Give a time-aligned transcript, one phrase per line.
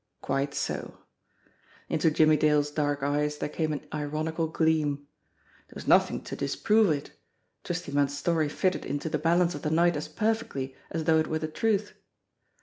[0.23, 0.97] Quite so!
[1.87, 5.07] Into Jimmie Dale's dark eyes there came an ironical gleam.
[5.67, 7.11] There was nothing to disprove it.
[7.63, 11.27] Twisty Munn's story fitted into the balance of the night as perfectly as though it
[11.27, 11.93] were the truth!